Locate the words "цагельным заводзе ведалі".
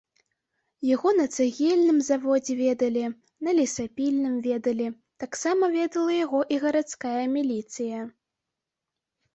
1.37-3.03